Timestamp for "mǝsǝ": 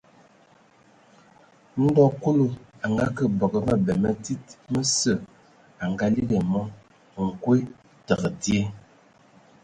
4.71-5.11